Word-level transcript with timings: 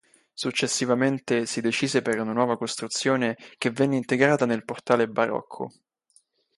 Successivamente 0.33 1.45
si 1.45 1.61
decise 1.61 2.01
per 2.01 2.17
una 2.19 2.33
nuova 2.33 2.57
costruzione 2.57 3.37
che 3.59 3.69
venne 3.69 3.97
integrata 3.97 4.47
nel 4.47 4.65
portale 4.65 5.07
barocco. 5.07 5.71